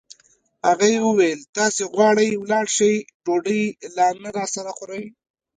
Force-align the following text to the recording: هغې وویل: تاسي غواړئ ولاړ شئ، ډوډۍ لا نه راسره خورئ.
هغې 0.67 0.93
وویل: 1.07 1.39
تاسي 1.57 1.83
غواړئ 1.93 2.29
ولاړ 2.37 2.65
شئ، 2.77 2.95
ډوډۍ 3.25 3.63
لا 3.95 4.07
نه 4.23 4.29
راسره 4.37 4.71
خورئ. 4.77 5.05